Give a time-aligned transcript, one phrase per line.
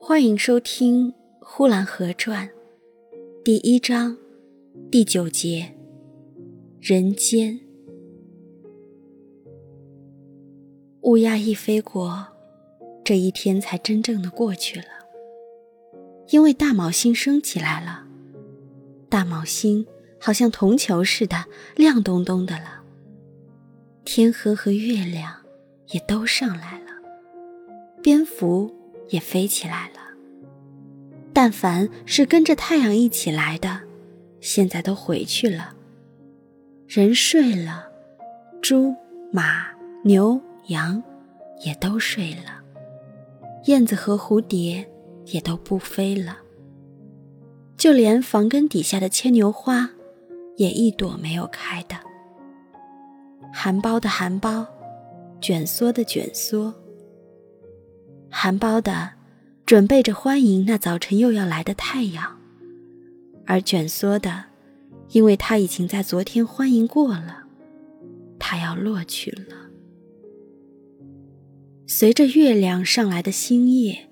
[0.00, 1.10] 欢迎收听
[1.40, 2.48] 《呼兰河传》
[3.44, 4.16] 第一章
[4.92, 5.74] 第九节
[6.80, 7.58] “人间”。
[11.02, 12.28] 乌鸦一飞过，
[13.04, 14.86] 这一天才真正的过去了。
[16.28, 18.06] 因为大卯星升起来了，
[19.10, 19.84] 大卯星
[20.20, 22.84] 好像铜球似的亮咚咚的了。
[24.04, 25.44] 天河和月亮
[25.88, 26.86] 也都上来了，
[28.00, 28.72] 蝙蝠
[29.08, 29.94] 也飞起来了。
[31.32, 33.82] 但凡是跟着太阳一起来的，
[34.40, 35.74] 现在都回去了。
[36.86, 37.90] 人睡了，
[38.60, 38.94] 猪、
[39.30, 39.66] 马、
[40.02, 41.02] 牛、羊
[41.64, 42.62] 也都睡了，
[43.66, 44.88] 燕子和蝴蝶
[45.26, 46.38] 也都不飞了，
[47.76, 49.90] 就连房根底下的牵牛花，
[50.56, 51.94] 也一朵没有开的。
[53.52, 54.66] 含苞的含苞，
[55.40, 56.74] 卷缩的卷缩。
[58.40, 59.14] 含苞的
[59.66, 62.38] 准备着欢迎那早晨又要来的太阳，
[63.44, 64.44] 而卷缩的，
[65.10, 67.46] 因为他已经在昨天欢迎过了，
[68.38, 69.56] 他要落去了。
[71.88, 74.08] 随着月亮上来的星夜，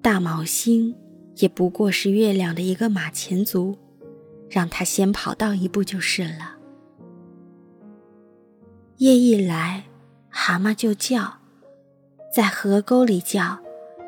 [0.00, 0.94] 大卯星
[1.36, 3.76] 也不过是月亮的一个马前卒，
[4.48, 6.56] 让它先跑到一步就是了。
[8.96, 9.84] 夜一来，
[10.30, 11.41] 蛤蟆就叫，
[12.32, 13.58] 在河沟里叫，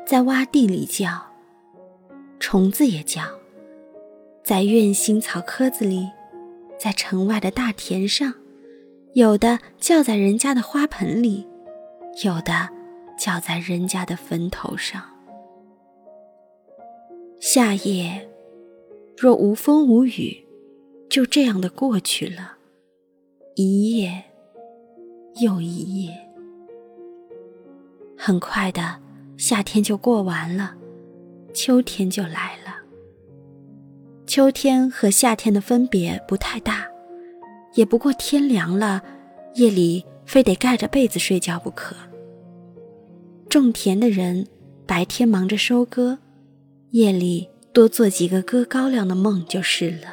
[0.03, 1.27] 在洼地里叫，
[2.39, 3.21] 虫子也叫，
[4.43, 6.09] 在院心草棵子里，
[6.79, 8.33] 在城外的大田上，
[9.13, 11.47] 有的叫在人家的花盆里，
[12.23, 12.69] 有的
[13.15, 15.03] 叫在人家的坟头上。
[17.39, 18.27] 夏夜
[19.15, 20.43] 若无风无雨，
[21.07, 22.57] 就这样的过去了，
[23.53, 24.23] 一夜。
[25.41, 26.24] 又一夜，
[28.25, 28.95] 很快的，
[29.37, 30.73] 夏天就过完了，
[31.53, 32.73] 秋天就来了。
[34.25, 36.87] 秋天和夏天的分别不太大，
[37.75, 39.03] 也不过天凉了，
[39.53, 41.95] 夜里非得盖着被子睡觉不可。
[43.47, 44.47] 种田的人
[44.87, 46.17] 白天忙着收割，
[46.89, 50.07] 夜里多做几个割高粱的梦就是了。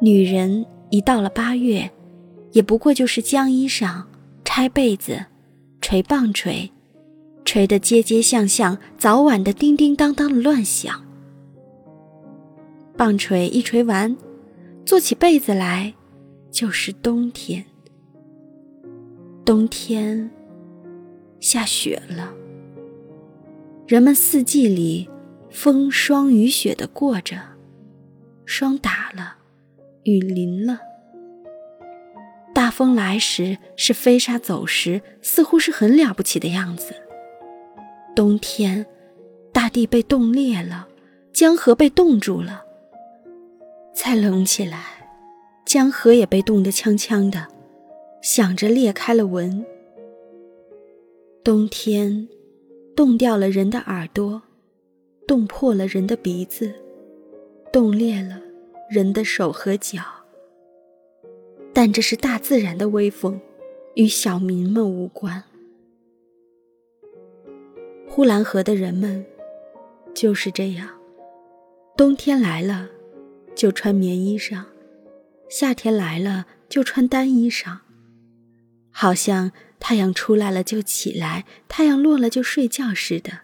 [0.00, 1.90] 女人一到了八月。
[2.52, 4.04] 也不过就是将衣裳、
[4.42, 5.26] 拆被子、
[5.90, 6.70] 锤棒槌，
[7.46, 11.02] 锤得街街巷巷早晚的叮叮当当的乱响。
[12.94, 14.14] 棒槌一捶完，
[14.84, 15.94] 做起被子来，
[16.50, 17.64] 就是冬天。
[19.46, 20.30] 冬天
[21.40, 22.34] 下雪了，
[23.86, 25.08] 人们四季里
[25.48, 27.40] 风霜雨雪的过着，
[28.44, 29.38] 霜打了，
[30.02, 30.87] 雨淋了。
[32.78, 36.94] 风来时是飞沙走石，似乎是很了不起的样子。
[38.14, 38.86] 冬天，
[39.52, 40.86] 大地被冻裂了，
[41.32, 42.62] 江河被冻住了。
[43.92, 45.10] 再冷起来，
[45.66, 47.48] 江河也被冻得呛呛的，
[48.22, 49.66] 想着裂开了纹。
[51.42, 52.28] 冬天，
[52.94, 54.40] 冻掉了人的耳朵，
[55.26, 56.72] 冻破了人的鼻子，
[57.72, 58.40] 冻裂了
[58.88, 60.00] 人的手和脚。
[61.80, 63.40] 但这是大自然的威风，
[63.94, 65.44] 与小民们无关。
[68.08, 69.24] 呼兰河的人们
[70.12, 70.88] 就是这样：
[71.96, 72.88] 冬天来了
[73.54, 74.64] 就穿棉衣裳，
[75.48, 77.78] 夏天来了就穿单衣裳，
[78.90, 83.42] 好像太阳出来了就起来，太阳落了就睡觉似的。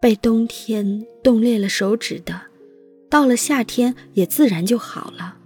[0.00, 2.46] 被冬天冻裂了手指的，
[3.10, 5.40] 到了夏天也自然就好了。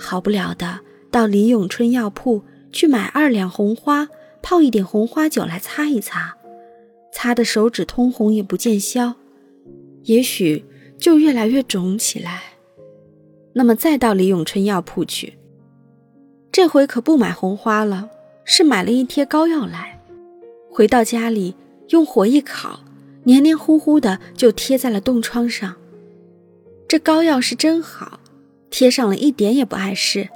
[0.00, 0.80] 好不了的，
[1.10, 4.08] 到李永春药铺去买二两红花，
[4.40, 6.38] 泡一点红花酒来擦一擦，
[7.12, 9.16] 擦的手指通红也不见消，
[10.04, 10.64] 也许
[10.98, 12.42] 就越来越肿起来。
[13.52, 15.34] 那么再到李永春药铺去，
[16.50, 18.08] 这回可不买红花了，
[18.44, 20.00] 是买了一贴膏药来，
[20.70, 21.54] 回到家里
[21.88, 22.80] 用火一烤，
[23.24, 25.76] 黏黏糊糊的就贴在了冻疮上。
[26.88, 28.19] 这膏药是真好。
[28.70, 30.28] 贴上了一点也不碍事，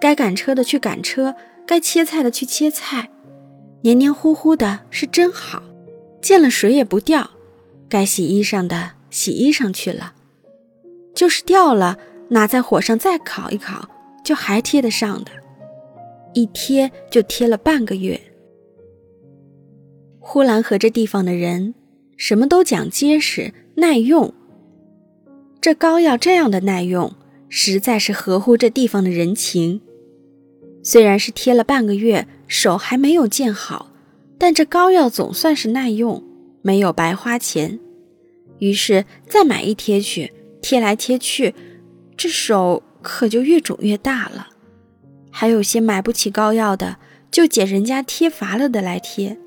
[0.00, 1.34] 该赶车的去赶车，
[1.66, 3.10] 该切菜的去切菜，
[3.82, 5.62] 黏黏糊糊的是真好，
[6.22, 7.30] 见了水也不掉。
[7.88, 10.14] 该洗衣裳的洗衣裳去了，
[11.14, 11.98] 就是掉了，
[12.28, 13.88] 拿在火上再烤一烤，
[14.24, 15.30] 就还贴得上的。
[16.32, 18.20] 一贴就贴了半个月。
[20.18, 21.74] 呼兰河这地方的人，
[22.16, 24.32] 什么都讲结实耐用。
[25.60, 27.12] 这膏药这样的耐用。
[27.48, 29.80] 实在是合乎这地方的人情。
[30.82, 33.90] 虽然是贴了半个月，手还没有见好，
[34.36, 36.22] 但这膏药总算是耐用，
[36.60, 37.78] 没有白花钱，
[38.58, 41.54] 于是再买一贴去，贴来贴去，
[42.16, 44.48] 这手可就越肿越大了。
[45.30, 46.96] 还有些买不起膏药的，
[47.30, 49.38] 就捡人家贴乏了的来贴。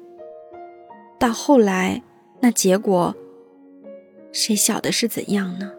[1.19, 2.01] 到后来，
[2.41, 3.15] 那结果，
[4.31, 5.71] 谁晓得是怎样呢？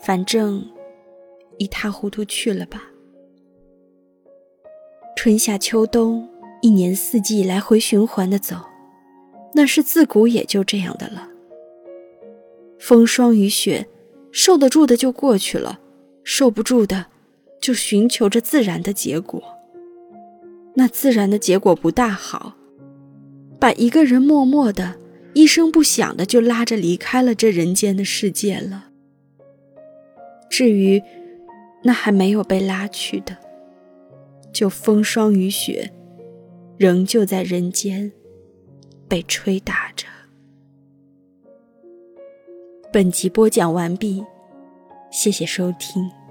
[0.00, 0.64] 反正
[1.62, 2.82] 一塌糊涂去了吧。
[5.16, 6.28] 春夏秋冬，
[6.60, 8.56] 一年四季来回循环的走，
[9.54, 11.28] 那是自古也就这样的了。
[12.80, 13.86] 风霜雨雪，
[14.32, 15.78] 受得住的就过去了，
[16.24, 17.06] 受不住的，
[17.60, 19.40] 就寻求着自然的结果。
[20.74, 22.56] 那自然的结果不大好，
[23.60, 24.96] 把一个人默默的、
[25.34, 28.88] 一声不响的就拉着离开了这人间的世界了。
[30.50, 31.00] 至于
[31.82, 33.36] 那还没有被拉去的，
[34.52, 35.92] 就风霜雨雪，
[36.76, 38.12] 仍旧在人间
[39.08, 40.06] 被吹打着。
[42.92, 44.24] 本集播讲完毕，
[45.10, 46.21] 谢谢收听。